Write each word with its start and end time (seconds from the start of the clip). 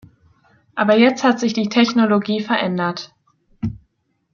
Aber 0.73 0.97
jetzt 0.97 1.23
hat 1.23 1.39
sich 1.39 1.53
die 1.53 1.69
Technologie 1.69 2.39
verändert. 2.41 3.13